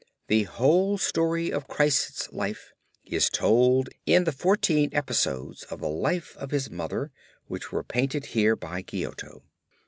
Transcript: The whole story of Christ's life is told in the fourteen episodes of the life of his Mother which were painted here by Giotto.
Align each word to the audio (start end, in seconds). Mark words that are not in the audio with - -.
The 0.29 0.45
whole 0.45 0.97
story 0.97 1.51
of 1.51 1.67
Christ's 1.67 2.33
life 2.33 2.73
is 3.05 3.29
told 3.29 3.89
in 4.07 4.23
the 4.23 4.31
fourteen 4.31 4.89
episodes 4.93 5.61
of 5.65 5.79
the 5.79 5.89
life 5.89 6.35
of 6.37 6.49
his 6.49 6.71
Mother 6.71 7.11
which 7.45 7.71
were 7.71 7.83
painted 7.83 8.25
here 8.25 8.55
by 8.55 8.81
Giotto. 8.81 9.43